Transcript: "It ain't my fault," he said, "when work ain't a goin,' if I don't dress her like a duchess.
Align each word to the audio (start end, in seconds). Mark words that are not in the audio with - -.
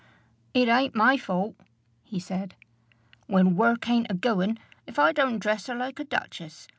"It 0.55 0.67
ain't 0.67 0.95
my 0.95 1.15
fault," 1.15 1.53
he 2.01 2.19
said, 2.19 2.55
"when 3.27 3.55
work 3.55 3.87
ain't 3.87 4.09
a 4.09 4.15
goin,' 4.15 4.57
if 4.87 4.97
I 4.97 5.11
don't 5.11 5.37
dress 5.37 5.67
her 5.67 5.75
like 5.75 5.99
a 5.99 6.03
duchess. 6.03 6.67